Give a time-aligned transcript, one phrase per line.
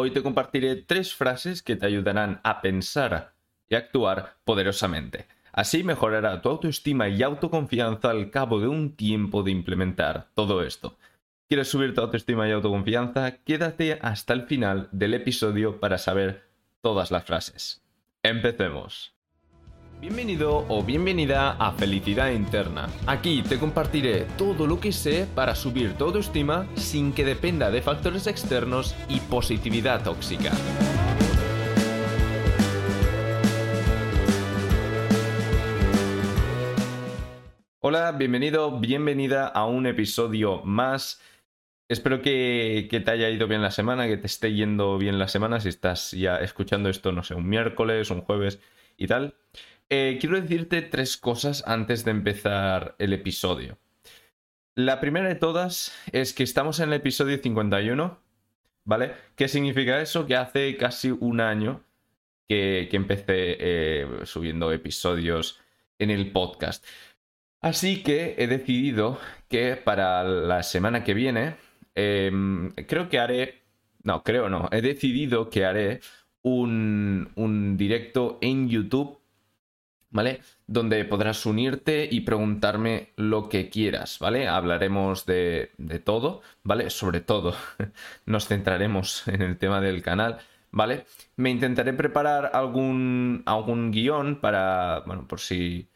[0.00, 3.34] Hoy te compartiré tres frases que te ayudarán a pensar
[3.68, 5.26] y actuar poderosamente.
[5.50, 10.96] Así mejorará tu autoestima y autoconfianza al cabo de un tiempo de implementar todo esto.
[11.48, 13.38] ¿Quieres subir tu autoestima y autoconfianza?
[13.38, 16.44] Quédate hasta el final del episodio para saber
[16.80, 17.82] todas las frases.
[18.22, 19.17] Empecemos.
[20.00, 22.88] Bienvenido o bienvenida a Felicidad Interna.
[23.08, 27.82] Aquí te compartiré todo lo que sé para subir tu autoestima sin que dependa de
[27.82, 30.52] factores externos y positividad tóxica.
[37.80, 41.20] Hola, bienvenido, bienvenida a un episodio más.
[41.88, 45.58] Espero que, te haya ido bien la semana, que te esté yendo bien la semana,
[45.58, 48.60] si estás ya escuchando esto, no sé, un miércoles, un jueves
[48.96, 49.34] y tal.
[49.90, 53.78] Eh, quiero decirte tres cosas antes de empezar el episodio.
[54.74, 58.18] La primera de todas es que estamos en el episodio 51,
[58.84, 59.12] ¿vale?
[59.34, 60.26] ¿Qué significa eso?
[60.26, 61.82] Que hace casi un año
[62.46, 65.58] que, empecé eh, subiendo episodios
[65.98, 66.84] en el podcast.
[67.62, 71.56] Así que he decidido que para la semana que viene,
[71.94, 73.62] em, creo que haré,
[74.02, 76.00] no, creo no, he decidido que haré
[76.42, 79.18] un, un directo en YouTube
[80.10, 80.40] ¿vale?
[80.66, 84.48] Donde podrás unirte y preguntarme lo que quieras, ¿vale?
[84.48, 85.70] Hablaremos de,
[86.04, 86.90] todo, ¿vale?
[86.90, 87.54] Sobre todo
[88.26, 90.38] nos centraremos en el tema del canal,
[90.70, 91.04] ¿vale?
[91.36, 95.88] Me intentaré preparar algún, algún guion para, bueno, por si...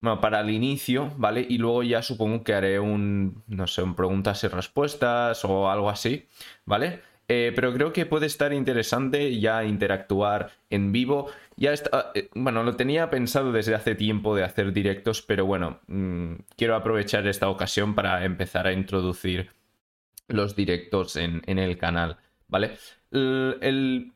[0.00, 1.46] Bueno, para el inicio, ¿vale?
[1.48, 5.88] Y luego ya supongo que haré un, no sé, un preguntas y respuestas o algo
[5.88, 6.28] así,
[6.66, 7.00] ¿vale?
[7.28, 11.30] Eh, pero creo que puede estar interesante ya interactuar en vivo.
[11.56, 15.80] Ya está, eh, bueno, lo tenía pensado desde hace tiempo de hacer directos, pero bueno,
[15.86, 19.50] mm, quiero aprovechar esta ocasión para empezar a introducir
[20.28, 22.16] los directos en, el canal,
[22.48, 22.76] ¿vale?
[23.10, 24.12] El,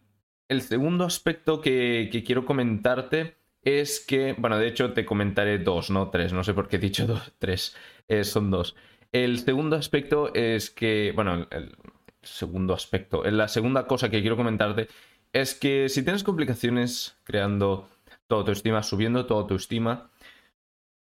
[0.61, 6.33] segundo aspecto que, quiero comentarte es que, bueno, de hecho te comentaré dos, no tres,
[6.33, 7.77] no sé por qué he dicho dos, tres,
[8.09, 8.75] eh, son dos.
[9.13, 11.77] El segundo aspecto es que, bueno, el,
[12.23, 13.23] segundo aspecto.
[13.25, 14.89] La segunda cosa que quiero comentarte
[15.33, 17.89] es que si tienes complicaciones creando
[18.27, 20.11] tu autoestima, subiendo tu autoestima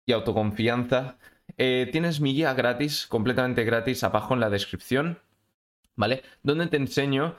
[0.06, 1.18] y autoconfianza,
[1.56, 5.18] eh, tienes mi guía gratis, completamente gratis, abajo en la descripción,
[5.96, 6.22] ¿vale?
[6.42, 7.36] Donde te enseño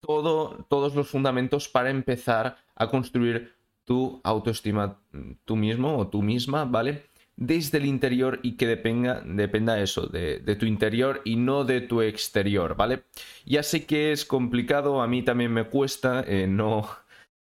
[0.00, 3.54] todo, todos los fundamentos para empezar a construir
[3.84, 5.00] tu autoestima
[5.44, 7.11] tú mismo o tú misma, ¿vale?
[7.36, 12.02] Desde el interior y que dependa, dependa eso, de, tu interior y no de tu
[12.02, 13.04] exterior, ¿vale?
[13.44, 16.88] Ya sé que es complicado, a mí también me cuesta eh, no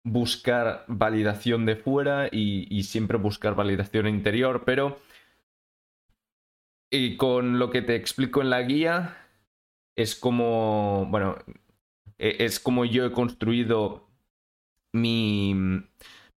[0.04, 5.00] buscar validación de fuera y, siempre buscar validación interior, pero
[6.92, 9.18] y con lo que te explico en la guía
[9.96, 11.38] es como, bueno,
[12.18, 14.08] e, es como yo he construido
[14.94, 15.84] mi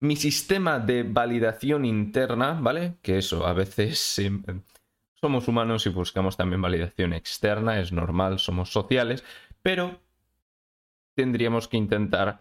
[0.01, 2.95] mi sistema de validación interna, ¿vale?
[3.03, 4.21] Que eso, a veces
[5.15, 9.25] somos humanos y buscamos también validación externa, es normal, somos sociales,
[9.63, 10.01] pero
[11.15, 12.41] tendríamos que intentar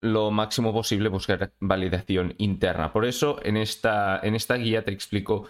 [0.00, 2.92] lo máximo posible buscar validación interna.
[2.92, 5.48] Por eso en esta, en esta guía te explico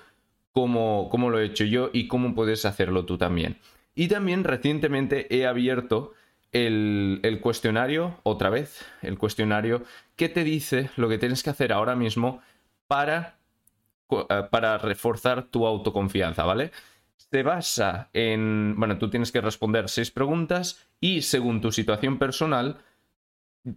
[0.52, 3.58] cómo, cómo lo he hecho yo y cómo puedes hacerlo tú también.
[3.94, 6.12] Y también recientemente he abierto
[6.52, 9.82] el, cuestionario, otra vez, el cuestionario
[10.16, 12.42] que te dice lo que tienes que hacer ahora mismo
[12.86, 13.38] para,
[14.10, 16.70] eh, para reforzar tu autoconfianza, ¿vale?
[17.16, 22.78] Se basa en, bueno, tú tienes que responder seis preguntas y según tu situación personal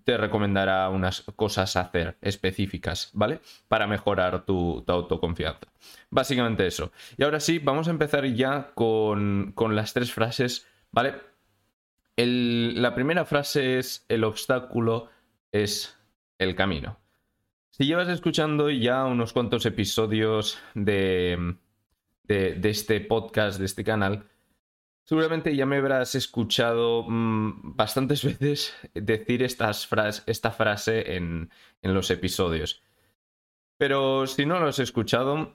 [0.04, 3.40] te recomendará unas cosas a hacer específicas, ¿vale?
[3.68, 5.68] Para mejorar tu, autoconfianza.
[6.10, 6.92] Básicamente eso.
[7.18, 11.14] Y ahora sí, vamos a empezar ya con, con las tres frases, ¿vale?
[12.18, 15.10] La primera frase es, el obstáculo
[15.52, 15.98] es
[16.38, 16.98] el camino.
[17.72, 21.58] Si llevas escuchando ya unos cuantos episodios de,
[22.24, 24.30] de, este podcast, de este canal,
[25.04, 29.90] seguramente ya me habrás escuchado mm, bastantes veces decir estas
[30.26, 31.50] esta frase en,
[31.82, 32.82] en los episodios.
[33.78, 35.54] Pero si no lo has escuchado,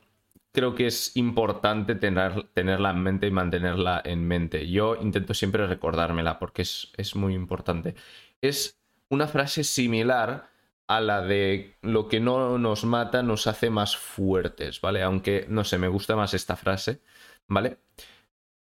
[0.52, 4.69] creo que es importante tener, tenerla en mente y mantenerla en mente.
[4.69, 7.94] Yo intento siempre recordármela porque es, es muy importante.
[8.41, 10.50] Es una frase similar
[10.91, 15.02] a la de lo que no nos mata nos hace más fuertes, ¿vale?
[15.02, 17.00] Aunque, no sé, me gusta más esta frase,
[17.47, 17.79] ¿vale?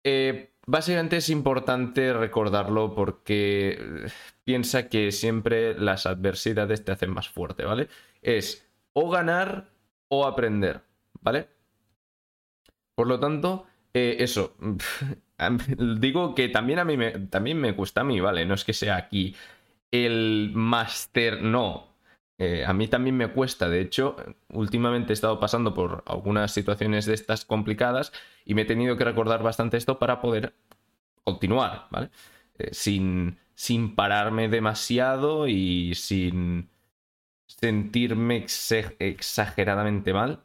[0.04, 4.10] Eh, básicamente es importante recordarlo porque eh,
[4.42, 7.88] piensa que siempre las adversidades te hacen más fuerte, ¿vale?
[8.22, 9.69] Es o ganar
[10.08, 10.81] o aprender,
[11.20, 11.48] ¿vale?
[12.94, 14.56] Por lo tanto, eh, eso,
[16.00, 18.46] digo que también a mí me, también me cuesta a mí, ¿vale?
[18.46, 19.35] No es que sea aquí
[19.91, 21.94] el máster, no.
[22.38, 24.17] Eh, a mí también me cuesta, de hecho,
[24.50, 28.12] últimamente he estado pasando por algunas situaciones de estas complicadas
[28.44, 30.55] y me he tenido que recordar bastante esto para poder
[31.25, 32.11] continuar, ¿vale?
[32.58, 36.70] Eh, sin, sin pararme demasiado y sin
[37.46, 38.46] sentirme
[38.99, 40.44] exageradamente mal,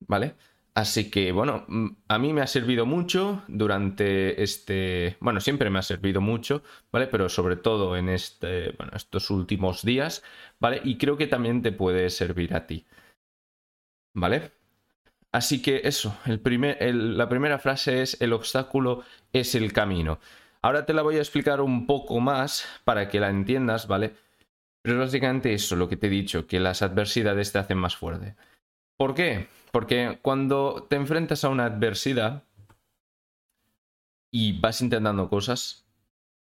[0.00, 0.34] ¿vale?
[0.74, 5.78] Así que bueno, mm, a mí me ha servido mucho durante este, bueno, siempre me
[5.78, 7.06] ha servido mucho, ¿vale?
[7.08, 10.22] Pero sobre todo en este, bueno, estos últimos días,
[10.60, 10.80] ¿vale?
[10.84, 12.86] Y creo que también te puede servir a ti,
[14.14, 14.52] ¿vale?
[15.32, 19.02] Así que eso, el primer, la primera frase es el obstáculo
[19.32, 20.20] es el camino.
[20.62, 24.14] Ahora te la voy a explicar un poco más para que la entiendas, ¿vale?
[24.82, 28.36] Pero básicamente eso, lo que te he dicho, que las adversidades te hacen más fuerte.
[28.96, 29.48] ¿Por qué?
[29.72, 32.44] Porque cuando te enfrentas a una adversidad
[34.30, 35.86] y vas intentando cosas,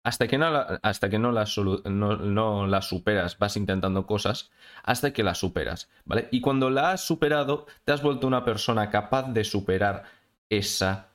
[0.04, 1.44] hasta que no la, hasta que no la,
[1.84, 4.50] no, la superas, vas intentando cosas
[4.84, 6.28] hasta que la superas, ¿vale?
[6.30, 10.04] Y cuando la has superado, te has vuelto una persona capaz de superar
[10.48, 11.08] esa,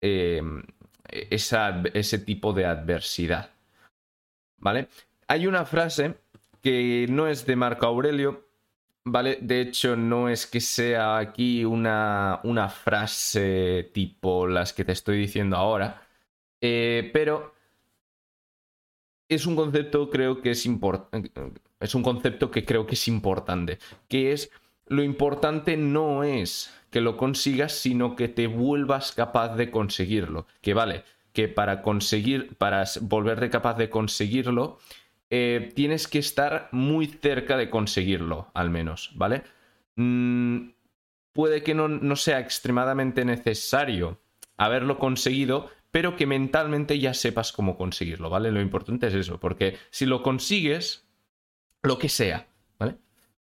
[0.00, 0.62] em,
[1.08, 3.50] esa, ese tipo de adversidad,
[4.58, 4.88] ¿vale?
[5.28, 6.18] Hay una frase
[6.60, 8.45] que no es de Marco Aurelio,
[9.06, 9.38] ¿vale?
[9.40, 15.18] De hecho, no es que sea aquí una, una frase tipo las que te estoy
[15.18, 16.02] diciendo ahora,
[16.60, 17.54] eh, pero
[19.28, 21.30] es un concepto creo que es importante,
[21.80, 24.50] es un concepto que creo que es importante, que es
[24.86, 30.46] lo importante no es que lo consigas, sino que te vuelvas capaz de conseguirlo.
[30.60, 34.78] Que vale, que para conseguir, para volverte capaz de conseguirlo,
[35.30, 39.42] eh, tienes que estar muy cerca de conseguirlo, al menos, ¿vale?
[39.96, 40.70] Mm,
[41.32, 44.20] puede que no, sea extremadamente necesario
[44.56, 48.52] haberlo conseguido, pero que mentalmente ya sepas cómo conseguirlo, ¿vale?
[48.52, 51.08] Lo importante es eso, porque si lo consigues,
[51.82, 52.46] lo que sea,
[52.78, 52.96] ¿vale?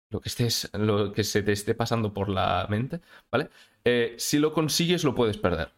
[0.09, 3.01] Lo que, estés, lo que se te esté pasando por la mente,
[3.31, 3.49] ¿vale?
[3.85, 5.71] Eh, si lo consigues, lo puedes perder,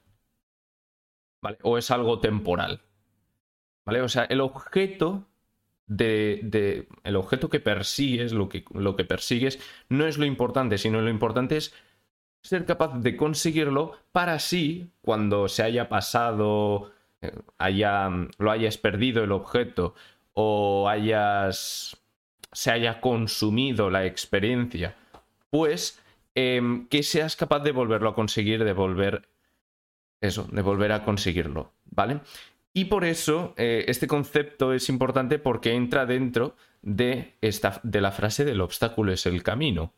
[1.43, 1.57] ¿vale?
[1.63, 2.81] O es algo temporal,
[3.85, 4.01] ¿vale?
[4.01, 5.28] O sea, el objeto
[5.89, 9.59] de, el objeto que persigues, lo que, lo que persigues,
[9.89, 11.73] no es lo importante, sino lo importante es
[12.41, 16.91] ser capaz de conseguirlo para así, cuando se haya pasado,
[17.21, 19.95] eh, haya, lo hayas perdido el objeto
[20.33, 21.97] o hayas,
[22.53, 24.95] se haya consumido la experiencia,
[25.49, 25.99] pues
[26.35, 29.27] em, que seas capaz de volverlo a conseguir, de volver
[30.21, 32.21] eso, de volver a conseguirlo, ¿vale?
[32.73, 38.11] Y por eso eh, este concepto es importante porque entra dentro de, esta, de la
[38.11, 39.93] frase del obstáculo es el camino.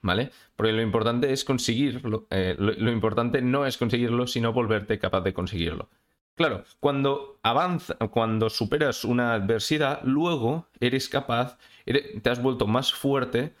[0.00, 0.30] ¿Vale?
[0.54, 2.26] Porque lo importante es conseguirlo.
[2.30, 5.88] Eh, lo, importante no es conseguirlo, sino volverte capaz de conseguirlo.
[6.34, 11.56] Claro, cuando avanza, cuando superas una adversidad, luego eres capaz,
[11.86, 13.54] te has vuelto más fuerte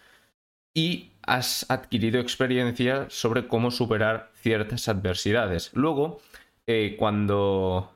[0.74, 5.70] y has adquirido experiencia sobre cómo superar ciertas adversidades.
[5.72, 6.20] Luego,
[6.66, 7.94] eh, cuando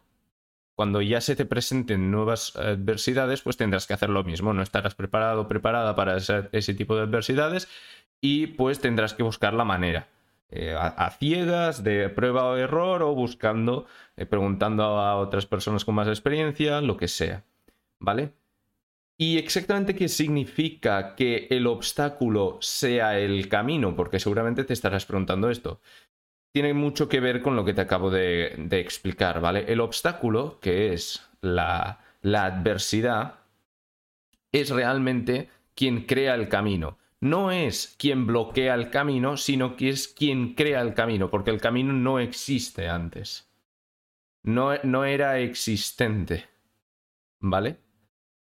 [0.79, 4.95] cuando ya se te presenten nuevas adversidades, pues tendrás que hacer lo mismo, no estarás
[4.95, 7.67] preparado o preparada para ese, tipo de adversidades
[8.21, 10.07] y pues tendrás que buscar la manera.
[10.51, 13.87] Eh, a, ciegas, de prueba o error, o buscando,
[14.17, 17.43] eh, preguntando a otras personas con más experiencia, lo que sea.
[17.99, 18.35] ¿Vale?
[19.17, 23.97] ¿Y exactamente qué significa que el obstáculo sea el camino?
[23.97, 25.81] Porque seguramente te estarás preguntando esto
[26.59, 29.65] tiene mucho que ver con lo que te acabo de, explicar, ¿vale?
[29.69, 33.37] El obstáculo, que es la, adversidad,
[34.51, 36.99] es realmente quien crea el camino.
[37.21, 41.61] No es quien bloquea el camino, sino que es quien crea el camino, porque el
[41.61, 43.49] camino no existe antes.
[44.43, 46.49] No, no era existente.
[47.39, 47.77] ¿Vale?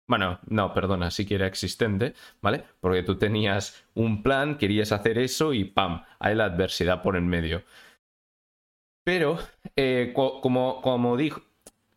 [0.08, 2.64] Bueno, no, perdona, sí que era existente, ¿vale?
[2.80, 6.06] Porque tú tenías un plan, querías hacer eso y ¡pam!
[6.20, 7.64] Hay la adversidad por en medio.
[9.06, 9.38] Pero,
[9.76, 11.42] eh, como, como dijo,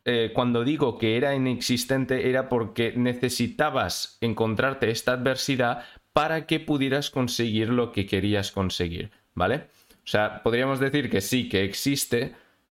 [0.05, 7.11] eh, cuando digo que era inexistente era porque necesitabas encontrarte esta adversidad para que pudieras
[7.11, 9.69] conseguir lo que querías conseguir, ¿vale?
[10.05, 12.35] O sea, podríamos decir que sí, que existe,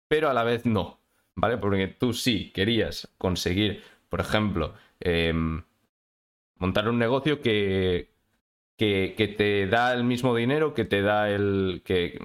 [0.08, 1.00] pero a la vez no,
[1.36, 1.58] ¿vale?
[1.58, 5.64] Porque tú sí querías conseguir, por ejemplo, em,
[6.58, 8.10] montar un negocio que,
[8.78, 11.82] que, que, te da el mismo dinero que te da el...
[11.84, 12.20] que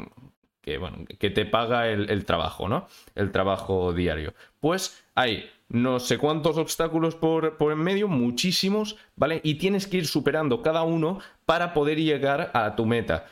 [0.65, 2.89] que, te paga el, trabajo, ¿no?
[3.15, 4.35] El trabajo diario.
[4.61, 9.41] Pues hay no sé cuántos obstáculos por, por en medio, muchísimos, ¿vale?
[9.45, 13.27] Y tienes que ir superando cada uno para poder llegar a tu meta.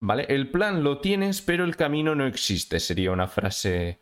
[0.00, 0.26] ¿Vale?
[0.28, 2.80] El plan lo tienes, pero el camino no existe.
[2.80, 4.00] Sería una frase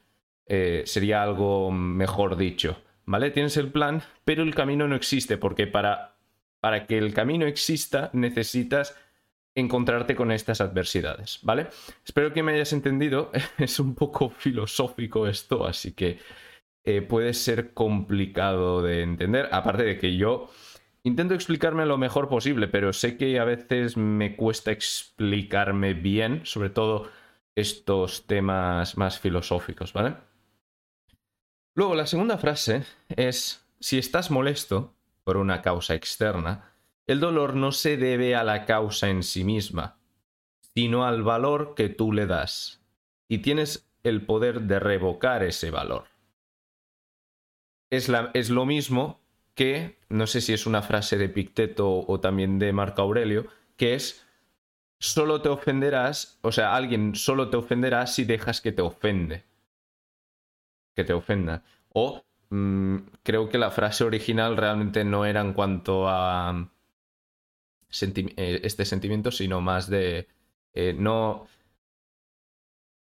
[0.53, 3.31] eh, sería algo mejor dicho, ¿vale?
[3.31, 6.17] Tienes el plan, pero el camino no existe, porque para,
[6.59, 8.97] para que el camino exista necesitas
[9.55, 11.69] encontrarte con estas adversidades, ¿vale?
[12.05, 16.19] Espero que me hayas entendido, es un poco filosófico esto, así que
[16.85, 20.51] eh, puede ser complicado de entender, aparte de que yo
[21.03, 26.71] intento explicarme lo mejor posible, pero sé que a veces me cuesta explicarme bien, sobre
[26.71, 27.11] todo
[27.55, 30.17] estos temas más filosóficos, ¿vale?
[31.75, 36.70] Luego, la segunda frase es, si estás molesto por una causa externa,
[37.11, 39.99] el dolor no se debe a la causa en sí misma,
[40.61, 42.85] sino al valor que tú le das.
[43.27, 46.05] Y tienes el poder de revocar ese valor.
[47.91, 49.21] Es, lo mismo
[49.57, 53.95] que, no sé si es una frase de Picteto o también de Marco Aurelio, que
[53.97, 54.25] es,
[55.01, 59.51] solo te ofenderás, o sea, alguien solo te ofenderá si dejas que te ofende
[60.95, 61.65] que te ofenda.
[61.93, 66.71] O mm, creo que la frase original realmente no era en cuanto a
[67.93, 70.29] eh, este sentimiento, sino más de
[70.73, 71.47] eh, no,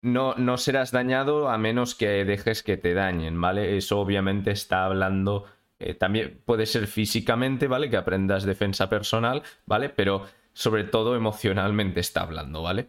[0.01, 3.77] no, no serás dañado a menos que dejes que te dañen, ¿vale?
[3.77, 5.46] Eso obviamente está hablando,
[5.79, 7.89] eh, también puede ser físicamente, ¿vale?
[7.89, 9.89] Que aprendas defensa personal, ¿vale?
[9.89, 12.88] Pero sobre todo emocionalmente está hablando, ¿vale?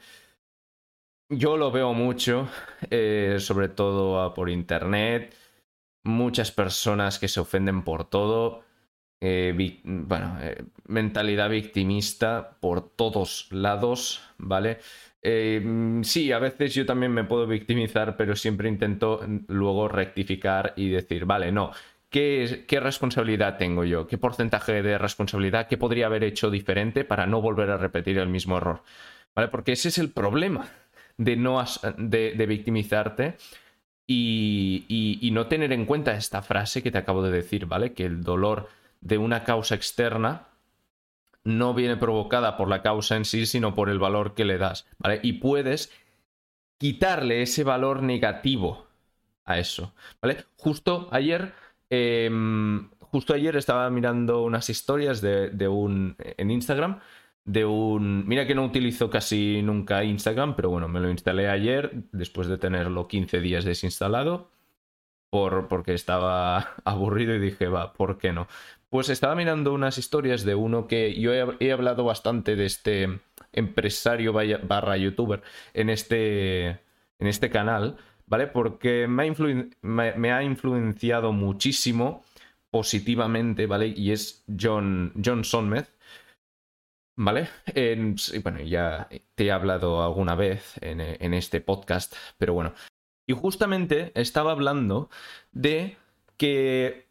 [1.28, 2.48] Yo lo veo mucho,
[3.38, 5.32] sobre todo por internet.
[6.02, 8.64] Muchas personas que se ofenden por todo.
[9.20, 14.78] Eh, bueno, eh, mentalidad victimista por todos lados, ¿vale?
[15.22, 21.26] sí, a veces yo también me puedo victimizar, pero siempre intento luego rectificar y decir,
[21.26, 21.72] vale, no,
[22.08, 24.06] ¿qué, qué responsabilidad tengo yo?
[24.06, 25.68] ¿Qué porcentaje de responsabilidad?
[25.68, 28.82] ¿Qué podría haber hecho diferente para no volver a repetir el mismo error?
[29.34, 29.48] ¿Vale?
[29.48, 30.70] Porque ese es el problema
[31.20, 31.62] de, no
[31.98, 33.36] de, victimizarte
[34.06, 37.92] y, no tener en cuenta esta frase que te acabo de decir, ¿vale?
[37.92, 38.68] Que el dolor
[39.00, 40.48] de una causa externa
[41.44, 44.86] no viene provocada por la causa en sí, sino por el valor que le das,
[44.98, 45.20] ¿vale?
[45.22, 45.92] Y puedes
[46.78, 48.86] quitarle ese valor negativo
[49.44, 50.44] a eso, ¿vale?
[50.56, 51.52] Justo ayer,
[51.88, 57.00] em, justo ayer estaba mirando unas historias de, de un en Instagram
[57.44, 58.26] de un...
[58.28, 62.58] Mira que no utilizo casi nunca Instagram, pero bueno, me lo instalé ayer después de
[62.58, 64.50] tenerlo 15 días desinstalado
[65.30, 68.48] por, porque estaba aburrido y dije, va, ¿por qué no?
[68.88, 73.20] Pues estaba mirando unas historias de uno que yo he, hablado bastante de este
[73.52, 75.42] empresario barra youtuber
[75.74, 77.96] en este, en este canal,
[78.26, 78.48] ¿vale?
[78.48, 82.24] Porque me ha, me ha influenciado muchísimo
[82.70, 83.88] positivamente, ¿vale?
[83.88, 85.92] Y es John, John Sonmez
[87.22, 87.50] ¿Vale?
[88.42, 92.72] bueno, ya te he hablado alguna vez en, en, este podcast, pero bueno.
[93.30, 95.08] Y justamente estaba hablando
[95.52, 95.96] de
[96.36, 97.06] que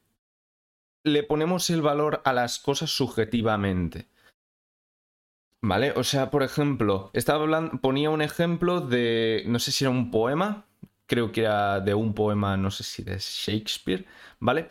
[1.05, 4.09] le ponemos el valor a las cosas subjetivamente.
[5.61, 5.93] ¿Vale?
[5.95, 10.11] O sea, por ejemplo, estaba hablando, ponía un ejemplo de, no sé si era un
[10.11, 10.65] poema,
[11.05, 14.05] creo que era de un poema, no sé si de Shakespeare,
[14.41, 14.67] ¿vale?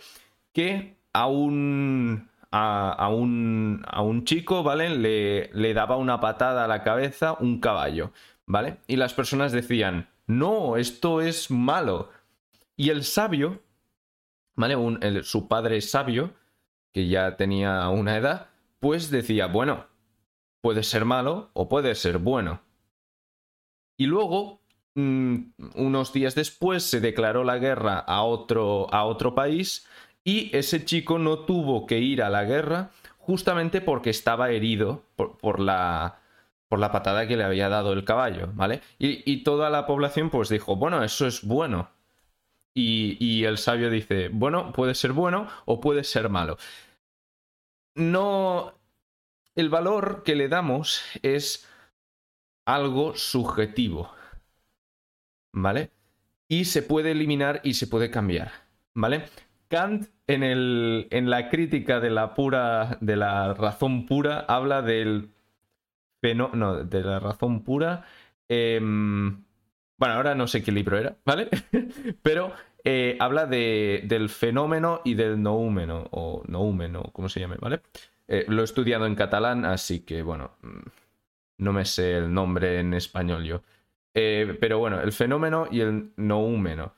[0.53, 4.91] Que a un a, un, a un, chico, ¿vale?
[4.91, 8.13] Le, le daba una patada a la cabeza un caballo,
[8.45, 8.81] ¿vale?
[8.87, 12.11] Y las personas decían, no, esto es malo.
[12.77, 13.63] Y el sabio,
[14.55, 14.77] ¿vale?
[15.25, 16.35] su padre sabio,
[16.93, 19.87] que ya tenía una edad, pues decía, bueno,
[20.61, 22.61] puede ser malo o puede ser bueno.
[23.97, 24.61] Y luego,
[24.95, 25.37] mm,
[25.75, 29.87] unos días después, se declaró la guerra a otro, a otro país
[30.25, 35.59] y ese chico no tuvo que ir a la guerra justamente porque estaba herido por,
[35.59, 36.21] la,
[36.69, 38.83] por la patada que le había dado el caballo, ¿vale?
[38.99, 41.91] Y, toda la población pues dijo, bueno, eso es bueno.
[42.75, 46.59] Y, y, el sabio dice, bueno, puede ser bueno o puede ser malo.
[47.95, 48.75] No...
[49.55, 51.69] El valor que le damos es
[52.65, 54.13] algo subjetivo,
[55.53, 55.91] ¿vale?
[56.47, 58.53] Y se puede eliminar y se puede cambiar,
[58.95, 59.25] ¿vale?
[59.69, 65.33] Kant en, el, en la crítica de la pura, de la razón pura, habla del
[66.23, 68.05] no, de la razón pura.
[68.49, 69.45] Em,
[69.99, 71.49] bueno, ahora no sé qué libro era, ¿vale?
[72.23, 72.53] Pero
[72.85, 77.83] eh, habla de, del fenómeno y del noúmeno, o noúmeno, como se llame, ¿vale?
[78.29, 80.89] Eh, lo he estudiado en catalán, así que, bueno, mm,
[81.59, 83.63] no me sé el nombre en español yo.
[84.15, 86.95] Eh, pero bueno, el fenómeno y el noúmeno.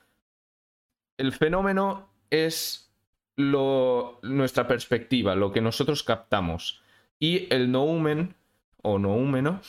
[1.16, 2.92] El fenómeno es
[3.36, 6.82] lo, nuestra perspectiva, lo que nosotros captamos.
[7.18, 8.34] Y el noumen
[8.82, 9.60] o noúmeno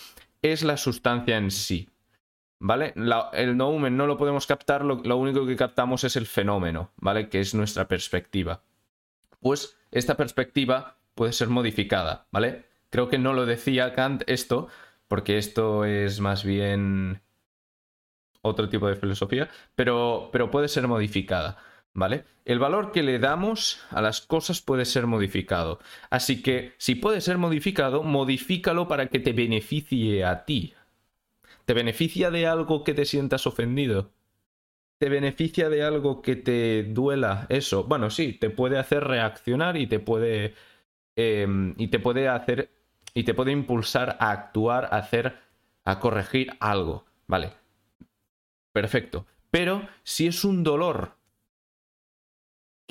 [0.41, 1.89] es la sustancia en sí.
[2.61, 2.93] ¿vale?
[3.33, 7.27] el nomen no lo podemos captar, lo, lo, único que captamos es el fenómeno, ¿vale?
[7.27, 8.61] Que es nuestra perspectiva.
[9.39, 12.65] Pues esta perspectiva puede ser modificada, ¿vale?
[12.91, 14.67] Creo que no lo decía Kant esto,
[15.07, 17.21] porque esto es más bien
[18.41, 21.57] otro tipo de filosofía, pero, pero puede ser modificada.
[21.93, 22.23] ¿Vale?
[22.45, 25.79] El valor que le damos a las cosas puede ser modificado.
[26.09, 30.73] Así que si puede ser modificado, modifícalo para que te beneficie a ti.
[31.65, 34.11] ¿Te beneficia de algo que te sientas ofendido?
[34.99, 37.83] ¿Te beneficia de algo que te duela eso?
[37.83, 40.53] Bueno, sí, te puede hacer reaccionar y te puede.
[41.15, 42.69] Em, y te puede hacer.
[43.13, 45.35] Y te puede impulsar a actuar, a hacer.
[45.83, 47.05] a corregir algo.
[47.27, 47.53] Vale.
[48.71, 49.25] Perfecto.
[49.49, 51.17] Pero si es un dolor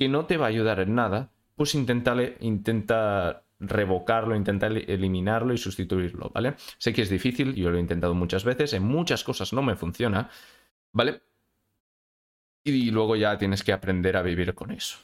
[0.01, 6.31] que no te va a ayudar en nada, pues intenta revocarlo, intenta eliminarlo y sustituirlo,
[6.31, 6.55] ¿vale?
[6.79, 9.77] Sé que es difícil, yo lo he intentado muchas veces, en muchas cosas no me
[9.77, 10.31] funciona,
[10.93, 11.21] ¿vale?
[12.65, 14.97] Y luego ya tienes que aprender a vivir con eso.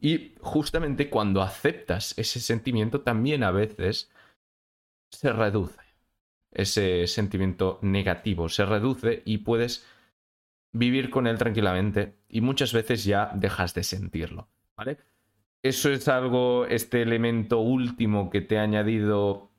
[0.00, 4.10] Y justamente cuando aceptas ese sentimiento, también a veces
[5.10, 5.82] se reduce.
[6.50, 9.84] Ese sentimiento negativo se reduce y puedes
[10.74, 14.98] vivir con él tranquilamente y muchas veces ya dejas de sentirlo, ¿vale?
[15.62, 19.50] Eso es algo, este elemento último que te he añadido,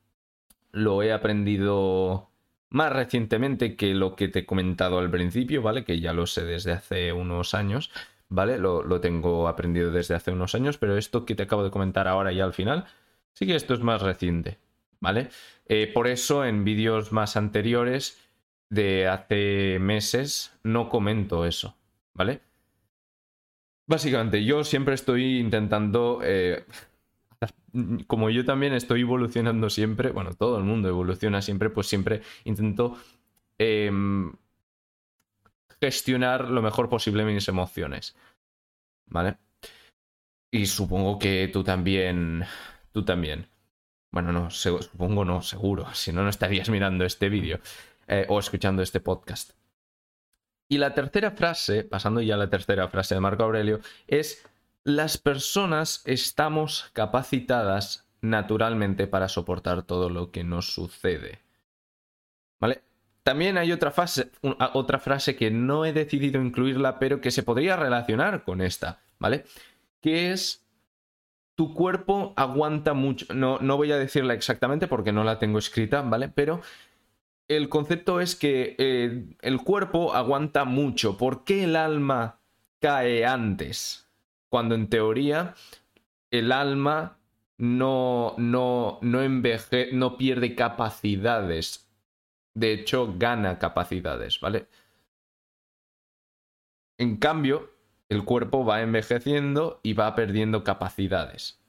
[0.72, 2.30] lo he aprendido
[2.70, 5.86] más recientemente que lo que te he comentado al principio, ¿vale?
[5.86, 7.92] Que ya lo sé desde hace unos años,
[8.28, 8.58] ¿vale?
[8.60, 12.10] Lo, lo tengo aprendido desde hace unos años, pero esto que te acabo de comentar
[12.10, 12.86] ahora y al final,
[13.32, 14.60] sí que esto es más reciente,
[15.00, 15.30] ¿vale?
[15.68, 18.25] Eh, por eso en vídeos más anteriores
[18.70, 21.78] de hace meses no comento eso,
[22.14, 22.42] ¿vale?
[23.88, 26.66] Básicamente, yo siempre estoy intentando, eh,
[28.08, 32.98] como yo también estoy evolucionando siempre, bueno, todo el mundo evoluciona siempre, pues siempre intento
[33.60, 34.34] em,
[35.80, 38.16] gestionar lo mejor posible mis emociones,
[39.06, 39.38] ¿vale?
[40.52, 42.44] Y supongo que tú también,
[42.92, 43.48] tú también.
[44.12, 47.60] Bueno, no, supongo no, seguro, si no, no estarías mirando este vídeo.
[48.08, 49.52] Eh, o escuchando este podcast.
[50.70, 54.46] Y la tercera frase, pasando ya a la tercera frase de Marco Aurelio, es
[54.84, 61.40] las personas estamos capacitadas naturalmente para soportar todo lo que nos sucede.
[62.60, 62.82] ¿Vale?
[63.24, 63.94] También hay otra,
[64.74, 69.46] otra frase que no he decidido incluirla, pero que se podría relacionar con esta, ¿vale?
[70.00, 70.64] Que es
[71.56, 73.34] tu cuerpo aguanta mucho.
[73.34, 76.30] No, no voy a decirla exactamente porque no la tengo escrita, ¿vale?
[76.30, 76.62] Pero
[77.48, 81.18] el concepto es que eh, el cuerpo aguanta mucho.
[81.18, 82.42] ¿Por qué el alma
[82.80, 84.10] cae antes?
[84.50, 85.54] Cuando en teoría
[86.32, 87.20] el alma
[87.58, 89.20] no, no, no
[89.92, 91.90] no pierde capacidades.
[92.54, 94.68] De hecho, gana capacidades, ¿vale?
[96.98, 97.70] En cambio,
[98.10, 101.60] el cuerpo va envejeciendo y va perdiendo capacidades.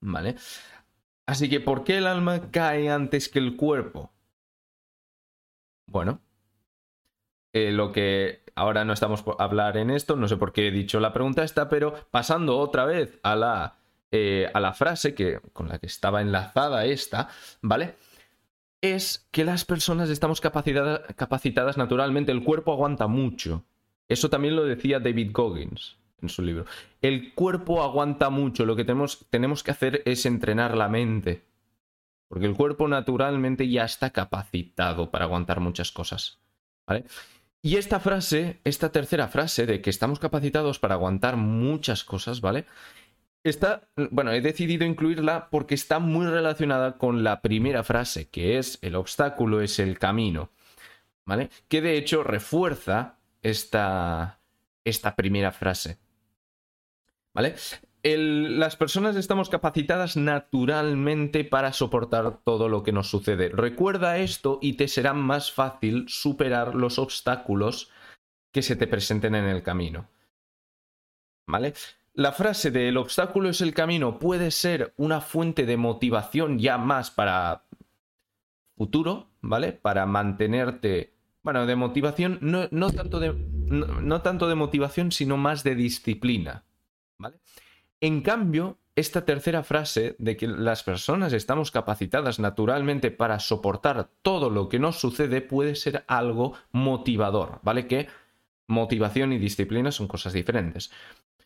[0.00, 0.36] ¿Vale?
[1.26, 4.13] Así que, ¿por qué el alma cae antes que el cuerpo?
[5.86, 6.20] Bueno,
[7.52, 10.70] eh, lo que ahora no estamos por hablar en esto, no sé por qué he
[10.70, 13.76] dicho la pregunta esta, pero pasando otra vez a la,
[14.10, 17.28] eh, a la frase que, con la que estaba enlazada esta,
[17.62, 17.94] ¿vale?
[18.80, 23.64] Es que las personas estamos capacitadas naturalmente, el cuerpo aguanta mucho.
[24.08, 26.66] Eso también lo decía David Goggins en su libro.
[27.00, 31.44] El cuerpo aguanta mucho, lo que tenemos, tenemos que hacer es entrenar la mente.
[32.28, 36.40] Porque el cuerpo naturalmente ya está capacitado para aguantar muchas cosas.
[36.86, 37.04] ¿Vale?
[37.64, 42.66] Y esta frase, esta tercera frase de que estamos capacitados para aguantar muchas cosas, ¿vale?
[43.42, 48.78] Está, bueno, he decidido incluirla porque está muy relacionada con la primera frase, que es
[48.82, 50.50] el obstáculo es el camino,
[51.24, 51.48] ¿vale?
[51.68, 54.40] Que de hecho refuerza esta,
[54.84, 55.98] esta primera frase,
[57.32, 57.54] ¿vale?
[58.04, 63.48] Las personas estamos capacitadas naturalmente para soportar todo lo que nos sucede.
[63.48, 67.90] Recuerda esto y te será más fácil superar los obstáculos
[68.52, 70.06] que se te presenten en el camino.
[71.46, 71.72] ¿Vale?
[72.12, 76.76] La frase de el obstáculo es el camino puede ser una fuente de motivación ya
[76.76, 77.64] más para
[78.76, 79.72] futuro, ¿vale?
[79.72, 85.74] Para mantenerte, bueno, de motivación, no, tanto, de, no tanto de motivación, sino más de
[85.74, 86.64] disciplina,
[87.18, 87.38] ¿vale?
[88.04, 94.50] En cambio, esta tercera frase de que las personas estamos capacitadas naturalmente para soportar todo
[94.50, 97.86] lo que nos sucede puede ser algo motivador, ¿vale?
[97.86, 98.08] Que
[98.66, 100.90] motivación y disciplina son cosas diferentes,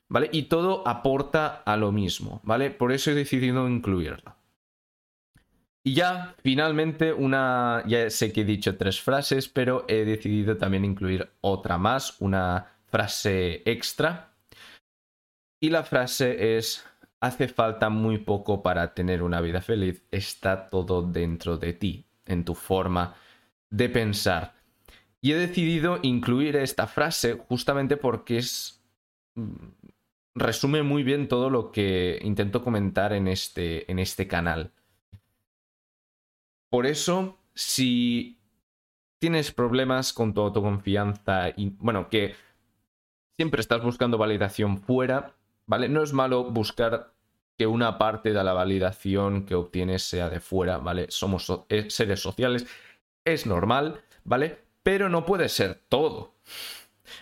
[0.09, 0.31] ¿vale?
[0.33, 2.73] Y todo aporta a lo mismo, ¿vale?
[2.73, 4.37] Por eso he decidido incluirla.
[5.85, 7.85] Y ya, finalmente, una.
[7.87, 12.67] Ya sé que he dicho tres frases, pero he decidido también incluir otra más, una
[12.89, 14.28] frase extra.
[15.61, 16.85] Y la frase es:
[17.21, 20.05] Hace falta muy poco para tener una vida feliz.
[20.11, 23.17] Está todo dentro de ti, en tu forma
[23.71, 24.55] de pensar.
[25.21, 28.83] Y he decidido incluir esta frase justamente porque es.
[29.35, 29.69] Mm,
[30.39, 34.73] resume muy bien todo lo que intento comentar en este, en este canal.
[36.71, 38.39] Por eso, si
[39.19, 42.35] tienes problemas con tu autoconfianza y, bueno, que
[43.37, 45.35] siempre estás buscando validación fuera,
[45.69, 45.89] ¿vale?
[45.89, 47.13] No es malo buscar
[47.57, 51.07] que una parte de la validación que obtienes sea de fuera, ¿vale?
[51.11, 52.67] Somos eh, seres sociales,
[53.25, 54.59] es normal, ¿vale?
[54.83, 56.35] Pero no puede ser todo.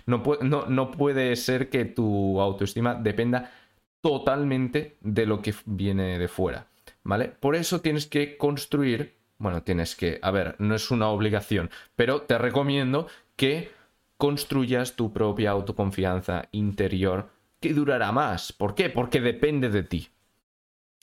[0.06, 3.52] No, no, no puede ser que tu autoestima dependa
[4.00, 6.66] totalmente de lo que viene de fuera,
[7.02, 7.28] ¿vale?
[7.28, 12.22] Por eso tienes que construir, bueno, tienes que, a ver, no es una obligación, pero
[12.22, 13.70] te recomiendo que
[14.16, 17.30] construyas tu propia autoconfianza interior
[17.60, 18.52] que durará más.
[18.52, 18.90] ¿Por qué?
[18.90, 20.08] Porque depende de ti.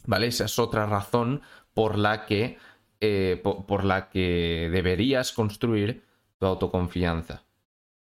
[0.06, 0.28] ¿Vale?
[0.28, 1.42] Esa es otra razón
[1.74, 2.58] por la que,
[3.00, 6.04] eh, por, la que deberías construir
[6.38, 7.44] tu autoconfianza.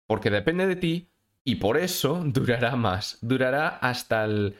[0.07, 1.11] Porque depende de ti
[1.45, 3.19] y por eso durará más.
[3.21, 4.57] Durará hasta el...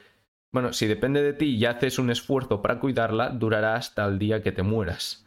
[0.53, 4.41] Bueno, si depende de ti y haces un esfuerzo para cuidarla, durará hasta el día
[4.43, 5.27] que te mueras.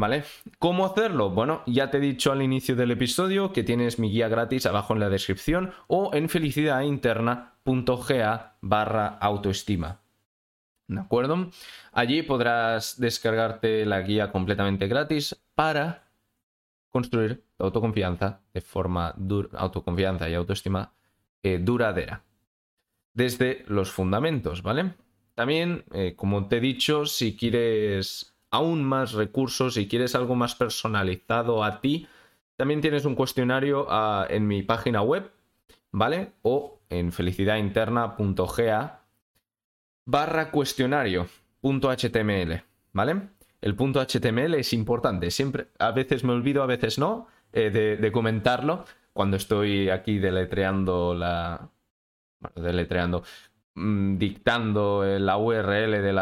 [0.00, 0.24] ¿Vale?
[0.58, 1.28] ¿Cómo hacerlo?
[1.28, 4.94] Bueno, ya te he dicho al inicio del episodio que tienes mi guía gratis abajo
[4.94, 10.00] en la descripción o en felicidadinterna.ga barra autoestima.
[10.88, 11.50] ¿De acuerdo?
[11.92, 16.08] Allí podrás descargarte la guía completamente gratis para
[16.88, 19.14] construir autoconfianza de forma
[19.52, 20.94] autoconfianza y autoestima
[21.42, 22.24] eh, duradera.
[23.12, 24.94] Desde los fundamentos, ¿vale?
[25.34, 30.54] También, eh, como te he dicho, si quieres aún más recursos, si quieres algo más
[30.54, 32.08] personalizado a ti,
[32.56, 35.30] también tienes un cuestionario ah, en mi página web,
[35.92, 36.32] ¿vale?
[36.42, 39.00] O en felicidadinterna.ga
[40.04, 43.28] barra cuestionario.html, ¿vale?
[43.60, 48.12] El punto HTML es importante, siempre, a veces me olvido, a veces no, eh, de,
[48.12, 51.68] comentarlo cuando estoy aquí deletreando la...
[52.40, 53.22] Bueno, deletreando,
[54.18, 56.14] dictando la URL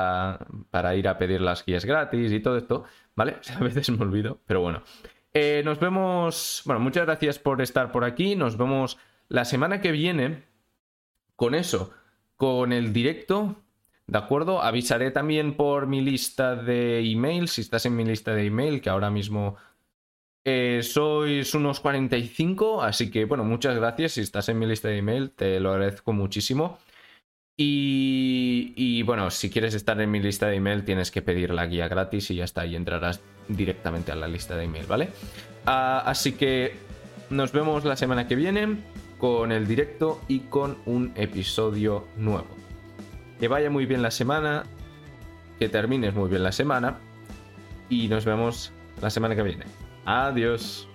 [0.70, 3.36] para ir a pedir las guías gratis y todo esto, ¿vale?
[3.56, 4.82] a veces me olvido, pero bueno.
[5.34, 9.92] Eh, nos vemos, bueno, muchas gracias por estar por aquí, nos vemos la semana que
[9.92, 10.44] viene
[11.36, 11.92] con eso,
[12.36, 13.56] con el directo,
[14.06, 14.62] ¿de acuerdo?
[14.62, 18.90] Avisaré también por mi lista de email, si estás en mi lista de email, que
[18.90, 19.56] ahora mismo
[20.44, 24.96] eh, sois unos 45, así que bueno, muchas gracias si estás en mi lista de
[24.96, 26.78] email, te lo agradezco muchísimo.
[27.60, 31.88] Y, bueno, si quieres estar en mi lista de email, tienes que pedir la guía
[31.88, 35.08] gratis y ya está, y entrarás directamente a la lista de email, ¿vale?
[35.66, 36.74] Ah, así que
[37.30, 38.76] nos vemos la semana que viene
[39.18, 42.46] con el directo y con un episodio nuevo.
[43.40, 44.62] Que vaya muy bien la semana,
[45.58, 46.98] que termines muy bien la semana
[47.88, 49.64] y nos vemos la semana que viene.
[50.04, 50.88] Adiós.